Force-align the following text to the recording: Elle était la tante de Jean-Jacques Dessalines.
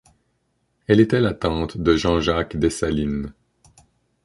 Elle 0.87 0.99
était 0.99 1.21
la 1.21 1.35
tante 1.35 1.77
de 1.77 1.95
Jean-Jacques 1.95 2.57
Dessalines. 2.57 3.35